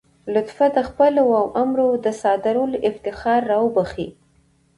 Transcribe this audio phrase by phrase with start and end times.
[0.33, 4.07] لطفا د خپلو اوامرو د صادرولو افتخار را وبخښئ.